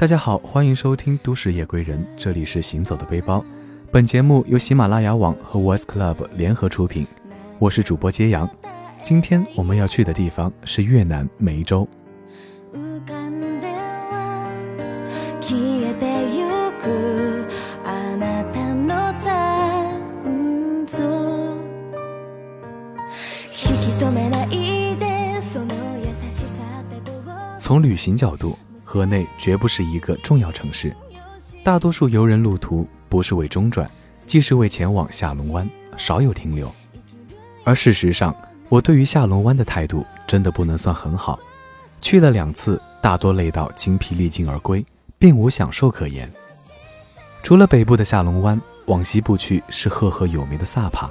[0.00, 3.44] 大家好，欢迎收听《都市夜归人》，这里是行走的背包。
[3.92, 7.06] 本节目由喜马拉雅网和 Voice Club 联合出品，
[7.58, 8.48] 我是主播揭阳。
[9.02, 11.86] 今天我们要去的地方是越南梅州。
[27.58, 28.56] 从旅行角度，
[28.90, 30.92] 河内绝不是一个重要城市。
[31.62, 33.88] 大多数游人路途不是为中转，
[34.26, 36.68] 即是为前往下龙湾，少有停留。
[37.62, 38.34] 而事实上，
[38.68, 41.38] 我对于下龙湾的态度真的不能算很好。
[42.00, 44.84] 去了两次，大多累到精疲力尽而归，
[45.20, 46.28] 并无享受可言。
[47.44, 51.08] 除了北部的下龙湾，往西部去是赫赫有名的萨帕，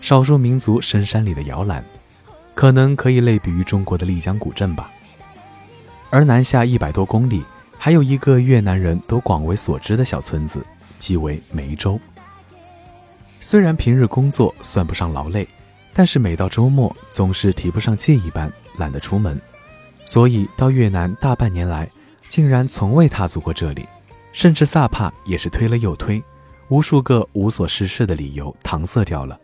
[0.00, 1.84] 少数民族深山里的摇篮，
[2.54, 4.90] 可能可以类比于中国的丽江古镇吧。
[6.10, 7.44] 而南下一百多公里，
[7.78, 10.60] 还有一个越南人都广为所知的小村子，
[10.98, 11.98] 即为梅州。
[13.40, 15.48] 虽然平日工作算不上劳累，
[15.94, 19.40] 但是每到周末总是提不上劲一般，懒得出门。
[20.04, 21.88] 所以到越南大半年来，
[22.28, 23.86] 竟然从未踏足过这里，
[24.32, 26.22] 甚至萨帕也是推了又推，
[26.68, 29.38] 无数个无所事事的理由搪塞掉了。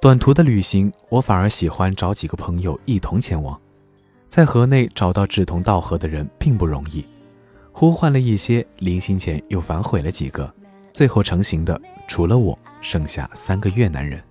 [0.00, 3.58] 短途的旅行，我反而喜欢找几个朋友一同前往。
[4.28, 7.04] 在河内找到志同道合的人并不容易，
[7.72, 10.52] 呼唤了一些，临行前又反悔了几个，
[10.92, 14.22] 最后成型的除了我，剩下三个越南人。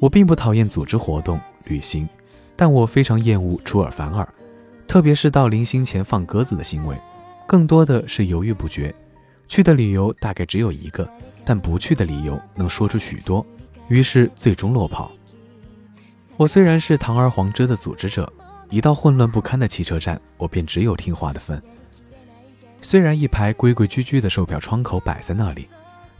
[0.00, 2.08] 我并不讨厌组织活动旅行，
[2.56, 4.26] 但我非常厌恶出尔反尔，
[4.86, 6.96] 特别是到临行前放鸽子的行为，
[7.46, 8.94] 更多的是犹豫不决。
[9.46, 11.08] 去的理由大概只有一个，
[11.44, 13.44] 但不去的理由能说出许多，
[13.88, 15.10] 于是最终落跑。
[16.36, 18.30] 我虽然是堂而皇之的组织者，
[18.68, 21.62] 一到混乱不堪的汽车站，我便只有听话的份。
[22.82, 25.68] 虽然一排规规矩矩的售票窗口摆在那里，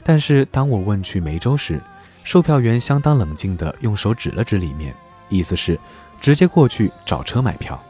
[0.05, 1.83] 但是当我问去梅州时，
[2.23, 4.95] 售票员相当冷静地用手指了指里面，
[5.29, 5.79] 意思是
[6.21, 7.83] 直接过去找车买票。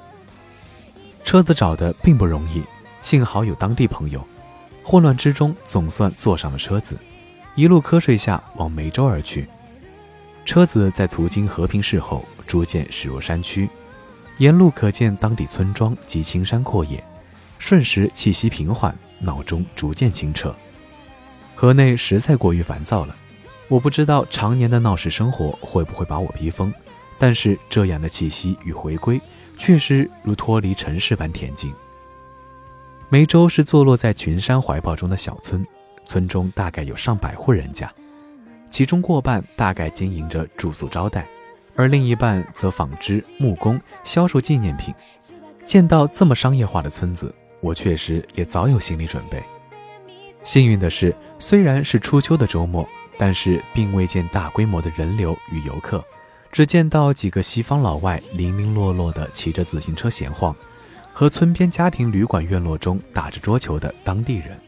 [1.25, 2.63] 车子找的并不容易，
[3.03, 4.27] 幸好有当地朋友。
[4.83, 6.99] 混乱之中，总算坐上了车子，
[7.55, 9.47] 一路瞌睡下往梅州而去。
[10.45, 13.69] 车子在途经和平市后，逐渐驶入山区，
[14.39, 17.03] 沿路可见当地村庄及青山阔野，
[17.59, 20.55] 瞬时气息平缓，脑中逐渐清澈。
[21.55, 23.17] 河内实在过于烦躁了，
[23.69, 26.73] 我不知道常年的闹市生活会不会把我逼疯，
[27.19, 29.21] 但是这样的气息与回归，
[29.57, 31.75] 确实如脱离尘世般恬静。
[33.09, 35.67] 梅州是坐落在群山怀抱中的小村，
[36.05, 37.91] 村中大概有上百户人家。
[38.75, 41.25] 其中过半大概经营着住宿招待，
[41.77, 44.93] 而另一半则纺织、木工、销售纪念品。
[45.65, 49.41] 见到这么商业化的村子，我确实也早有心理准备。
[50.43, 52.85] 幸运的是，虽然是初秋的周末，
[53.17, 56.05] 但是并未见大规模的人流与游客，
[56.51, 60.53] 只见到几个西方老外零零落落地骑着自行车闲晃，
[61.13, 64.59] 和村边家庭旅馆院落中打着桌球的当地人。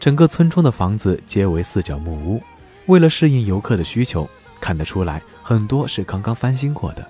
[0.00, 2.42] 整个村中的房子皆为四角木屋。
[2.86, 4.28] 为了适应游客的需求，
[4.60, 7.06] 看得出来很多是刚刚翻新过的。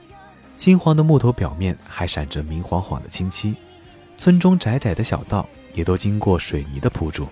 [0.57, 3.55] 金黄的木头表面还闪着明晃晃的清漆。
[4.17, 7.27] 村中窄窄的小道也都经过水泥的铺筑，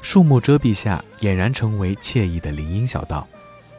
[0.00, 3.26] 树木遮蔽下俨然成为惬意的林荫小道。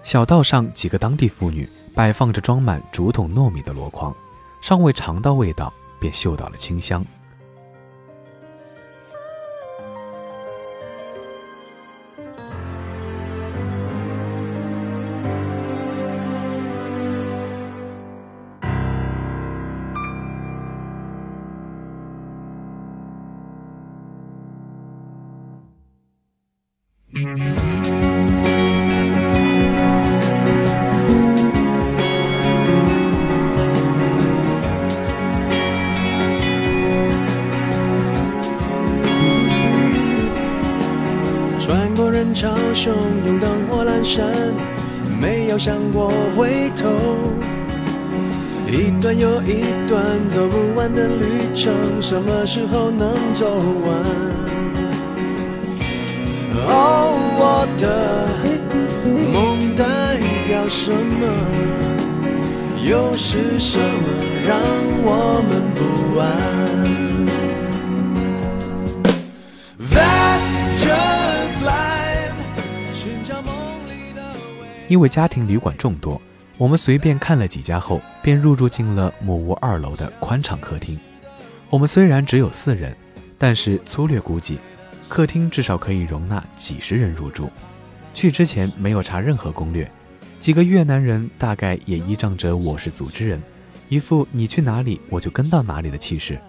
[0.03, 4.13] 小道上几个当地妇女摆放着装满竹筒糯米的箩筐，
[4.61, 7.03] 尚未尝到味道，便嗅到了清香。
[44.15, 44.23] 火阑珊，
[45.19, 46.89] 没有想过回头。
[48.67, 53.45] 一段又一段走不完的旅程，什么时候能走
[53.85, 54.03] 完？
[56.67, 57.83] 哦，我的
[59.33, 59.83] 梦代
[60.47, 61.27] 表什么？
[62.87, 63.83] 又是什么
[64.47, 64.57] 让
[65.03, 65.81] 我们不
[66.19, 66.25] 安？
[74.87, 76.21] 因为家庭旅馆众多，
[76.57, 80.99] 我们随便看了几家后，便入住进了木屋二楼的宽敞客厅。
[81.69, 82.95] 我们虽然只有四人，
[83.37, 84.59] 但是粗略估计，
[85.09, 87.49] 客厅至少可以容纳几十人入住。
[88.13, 89.91] 去之前没有查任何攻略，
[90.39, 93.41] 几个越南人大概也依仗着我是组织人，
[93.89, 96.39] 一副你去哪里我就跟到哪里的气势。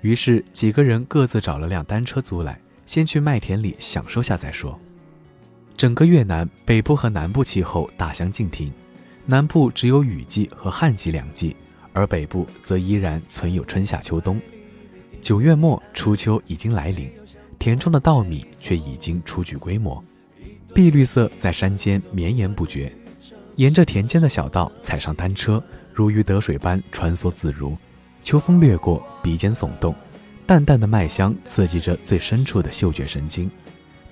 [0.00, 4.78] 于是几个人各自找了辆单车租来，先去麦田里享受下再说。
[5.80, 8.70] 整个越南北部和南部气候大相径庭，
[9.24, 11.56] 南部只有雨季和旱季两季，
[11.94, 14.38] 而北部则依然存有春夏秋冬。
[15.22, 17.10] 九月末初秋已经来临，
[17.58, 20.04] 田中的稻米却已经初具规模，
[20.74, 22.94] 碧绿色在山间绵延不绝。
[23.56, 27.74] 沿着田间的小道踩上单车，如鱼得水般穿梭自如。
[28.20, 29.94] 秋风掠过，鼻尖耸动，
[30.44, 33.50] 淡淡的麦香刺激着最深处的嗅觉神经。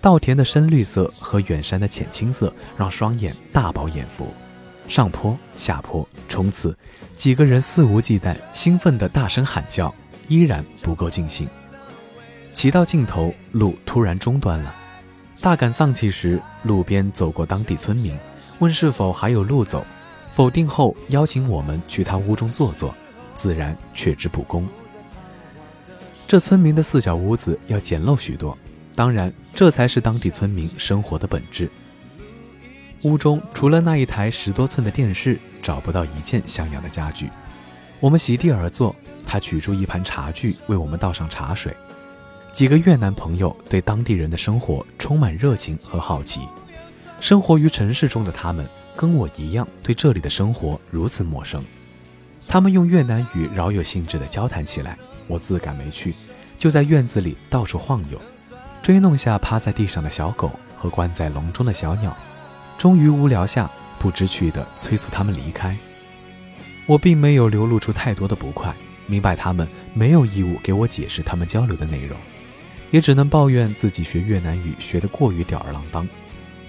[0.01, 4.29] 稻田的深绿色和远山的浅青色让双眼大饱眼福。
[4.87, 6.77] 上坡下坡冲刺，
[7.15, 9.95] 几个人肆无忌惮，兴奋地大声喊叫，
[10.29, 11.49] 依然不够尽兴。
[12.53, 14.75] 骑到尽头，路突然中断了。
[15.41, 18.17] 大感丧气时，路边走过当地村民，
[18.61, 19.85] 问是否还有路走，
[20.33, 22.95] 否定后邀请我们去他屋中坐坐。
[23.35, 24.67] 自然却之不恭。
[26.27, 28.59] 这村民的四角屋子要简陋许多，
[28.99, 31.71] 当然，这才是当地村民生活的本质。
[33.03, 37.31] 屋中除了那一台十多寸的电视，找不到一件像样的家具。
[38.01, 38.93] 我们席地而坐，
[39.25, 41.73] 他取出一盘茶具为我们倒上茶水。
[42.51, 46.41] 几个越南朋友对当地人的生活充满热情和好奇。
[47.21, 51.63] 生活于城市中的他们，跟我一样对这里的生活如此陌生。
[52.49, 54.99] 他们用越南语饶有兴致地交谈起来，
[55.29, 56.13] 我自感没趣，
[56.59, 58.21] 就在院子里到处晃悠，
[58.83, 62.17] 追弄下趴在地上的小狗和关在笼中的小鸟。
[62.77, 65.77] 终于无聊下，不知趣地催促他们离开。
[66.87, 68.75] 我并没有流露出太多的不快，
[69.07, 72.17] 明白他们没有义务给我解释他们交流的内容，
[72.91, 76.09] 也只能抱怨自己学越南语学得过于吊儿郎当。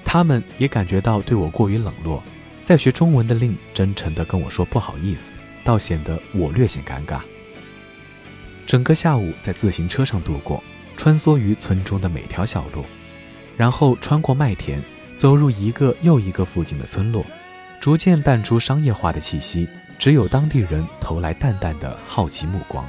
[0.03, 2.21] 他们也感觉到对我过于冷落，
[2.63, 5.33] 在学中文的令真诚地跟我说不好意思。
[5.63, 7.19] 倒显得我略显尴尬。
[8.65, 10.63] 整个下午在自行车上度过，
[10.99, 12.83] 穿梭于村中的每条小路，
[13.55, 14.83] 然后穿过麦田，
[15.15, 17.25] 走入一个又一个附近的村落，
[17.79, 19.65] 逐渐淡出商业化的气息，
[19.97, 22.83] 只有当地人投来淡淡的好奇目光。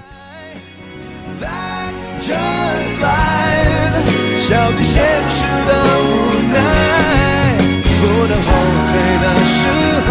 [8.01, 8.51] 不能后
[8.91, 8.93] 退
[9.23, 9.61] 的时
[10.09, 10.11] 候。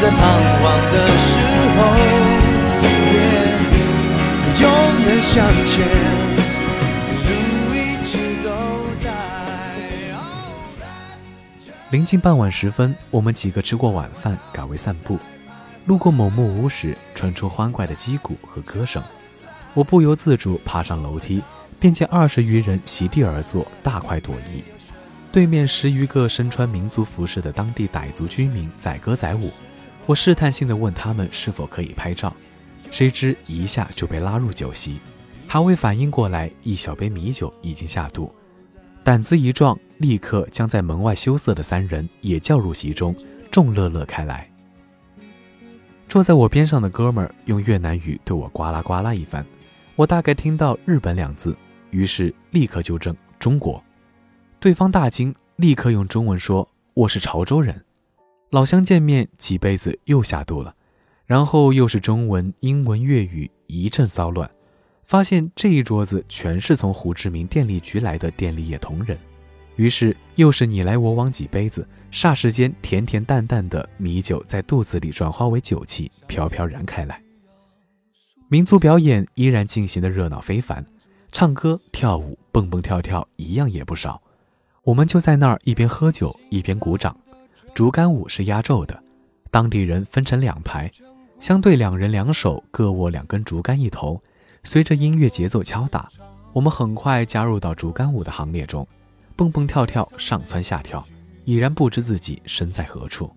[0.00, 0.16] 在彷
[0.62, 1.37] 徨的时
[5.30, 5.86] 向前，
[7.22, 8.48] 路一直都
[9.04, 9.12] 在。
[11.90, 15.18] 临近傍晚时分，我们几个吃过晚饭，改为散步。
[15.84, 19.02] 路过某木屋时，传出欢快的击鼓和歌声，
[19.74, 21.42] 我不由自主爬上楼梯，
[21.78, 24.64] 便见二十余人席地而坐，大快朵颐。
[25.30, 29.50] 对面十余个身穿民族服饰的当地傣族居民载歌载舞。
[30.06, 32.34] 我试探性地问他们是否可以拍照，
[32.90, 34.98] 谁知一下就被拉入酒席，
[35.50, 38.30] 还未反应过来，一小杯米酒已经下肚，
[39.02, 43.16] 胆子一壮，立刻将在门外羞涩的三人也叫入席中，
[43.50, 44.46] 众乐乐开来。
[46.06, 49.44] 坐在我边上的哥们儿用越南语对我呱啦呱啦一番，
[49.96, 51.56] 我大概听到“日本”两字，
[51.90, 53.82] 于是立刻纠正“中国”，
[54.60, 57.82] 对方大惊，立刻用中文说：“我是潮州人。”
[58.50, 60.74] 老乡见面，几杯子又下肚了，
[61.24, 64.50] 然后又是中文、英文、粤语一阵骚乱，
[65.08, 69.18] 发现这一桌子全是从胡志明电力局来的电力业同仁，
[69.76, 77.22] 于是又是你来我往几杯子，霎时间甜甜淡淡的米酒在肚子里转化为酒气，飘飘然开来。
[78.48, 80.84] 民族表演依然进行的热闹非凡，
[81.32, 84.20] 唱歌、跳舞、蹦蹦跳跳一样也不少，
[84.82, 87.18] 我们就在那儿一边喝酒一边鼓掌。
[87.72, 89.02] 竹竿舞是压轴的，
[89.50, 90.92] 当地人分成两排，
[91.40, 94.22] 相对两人两手各握两根竹竿一头，
[94.64, 96.08] 随着音乐节奏敲打，
[96.52, 98.86] 我们很快加入到竹竿舞的行列中，
[99.36, 101.04] 蹦蹦跳跳，上蹿下跳，
[101.44, 103.30] 已然不知自己身在何处。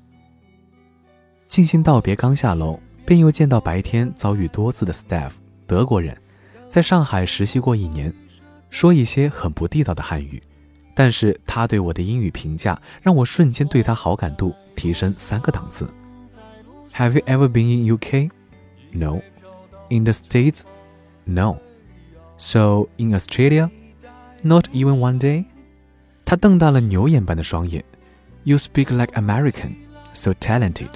[1.48, 5.32] 庆幸道别刚下楼，便又见到白天遭遇多次的 staff，
[5.68, 6.18] 德国人，
[6.70, 8.14] 在上海实习过一年，
[8.70, 10.42] 说一些很不地道的汉语。
[10.94, 15.90] 但是他对我的英语评价让我瞬间对他好感度提升三个档次。
[16.94, 18.30] Have you ever been in UK?
[18.92, 19.22] No.
[19.90, 20.62] In the States?
[21.26, 21.58] No.
[22.38, 23.70] So in Australia?
[24.44, 25.46] Not even one day?
[26.26, 27.84] 他瞪大了牛眼般的双眼。
[28.44, 29.76] You speak like American,
[30.14, 30.90] so talented.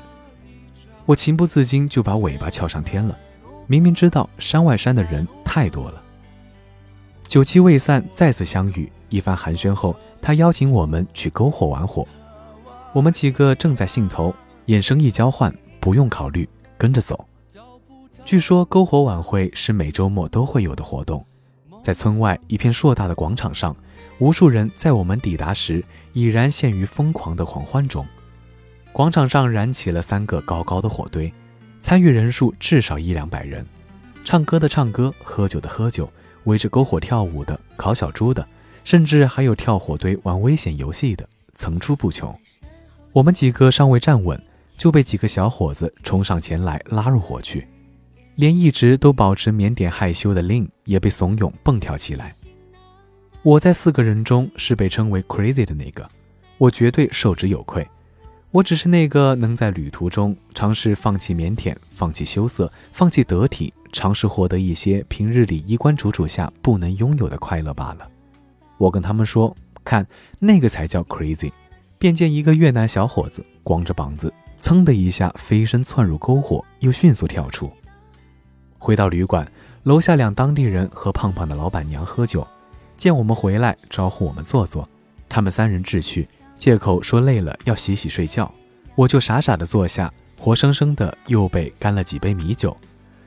[1.05, 3.17] 我情不自禁就把尾巴翘上天了。
[3.67, 6.01] 明明知道山外山的人太多了。
[7.27, 12.07] 酒气未散，再次相遇，一番寒暄后，他邀请我们去篝火玩火。
[12.93, 14.33] 我们几个正在兴头，
[14.65, 17.27] 眼神一交换，不用考虑，跟着走。
[18.25, 21.23] 据说篝火晚会是每周末都会有的活动，
[21.83, 23.75] 在村外一片硕大的广场上，
[24.17, 28.03] 无数人在我们抵达时已然陷于疯狂的狂欢中。
[28.91, 31.31] 广场上燃起了三个高高的火堆，
[31.79, 33.63] 参与人数至少一两百人，
[34.23, 36.11] 唱歌的唱歌，喝酒的喝酒，
[36.45, 38.43] 围着篝火跳舞的，烤小猪的，
[38.83, 42.35] 甚至还有跳火堆玩危险游戏的，层出不穷。
[43.11, 44.41] 我们几个尚未站稳，
[44.79, 47.67] 就被几个小伙子冲上前来拉入火去。
[48.35, 52.33] 连一直都保持腼腆害羞的 Lin 也被怂恿蹦跳起来。
[53.43, 56.07] 我在四个人中是被称为 crazy 的那个，
[56.57, 57.87] 我绝对受之有愧。
[58.51, 68.07] 我只是那个能在旅途中尝试放弃腼腆、放弃羞涩、放弃得体，尝试获得一些平日里衣冠楚楚下不能拥有的快乐罢了。
[68.77, 70.05] 我跟他们说：“看，
[70.39, 71.51] 那个才叫 crazy。”
[71.99, 77.71] 便见一个越南小伙子光着膀子，噌的一下飞身窜入篝火，又迅速跳出。
[78.85, 79.51] 回到旅馆，
[79.81, 82.47] 楼下两当地人和胖胖的老板娘喝酒，
[82.95, 84.87] 见我们回来，招呼我们坐坐。
[85.27, 88.53] 他们三人志去，借口说累了要洗洗睡觉。
[88.93, 92.77] 我就傻傻的坐下，活生生的又被干了几杯米酒，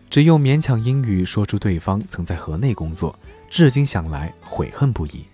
[0.08, 3.12] 只用勉强英语说出对方曾在河内工作，
[3.50, 5.24] 至今想来悔恨不已。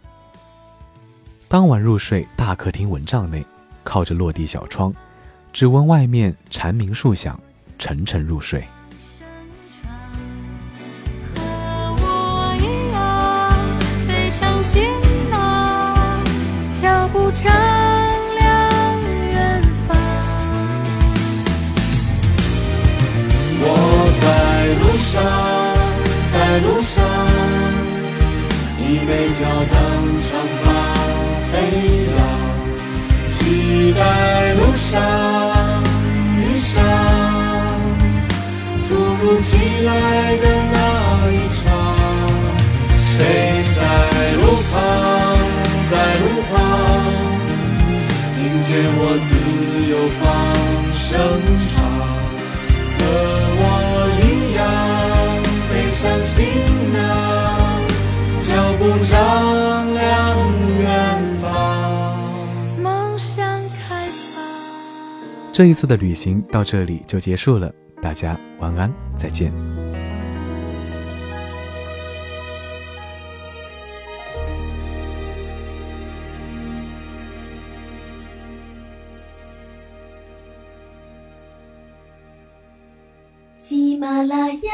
[1.48, 3.44] 当晚入睡，大客厅蚊帐内，
[3.82, 4.90] 靠着落地小窗，
[5.52, 7.38] 只闻外面蝉鸣数响，
[7.78, 8.66] 沉沉入睡。
[29.06, 29.74] 每条荡，
[30.26, 30.30] 长
[30.62, 30.64] 发
[31.50, 31.54] 飞
[32.16, 32.18] 扬，
[33.30, 33.34] 期
[33.92, 34.00] 待
[34.54, 34.90] 路上
[36.38, 36.72] 遇上
[38.88, 39.48] 突如其
[39.84, 39.90] 来
[40.38, 40.76] 的那
[41.32, 41.62] 一场。
[42.96, 43.18] 谁
[43.76, 43.78] 在
[44.40, 44.42] 路
[44.72, 44.74] 旁，
[45.90, 46.52] 在路旁，
[48.34, 49.28] 听见我自
[49.90, 50.22] 由放
[50.94, 51.04] 声
[51.68, 51.76] 唱，
[65.54, 69.52] 这一次的旅行到这里就结束了，大家晚安，再见。
[83.56, 84.72] 喜马拉雅。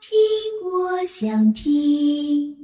[0.00, 0.18] 听，
[0.68, 2.61] 我想听。